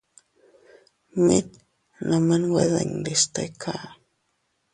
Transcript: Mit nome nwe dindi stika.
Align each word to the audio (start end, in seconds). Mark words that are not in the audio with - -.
Mit 1.25 1.49
nome 2.09 2.35
nwe 2.41 2.63
dindi 2.73 3.13
stika. 3.23 3.73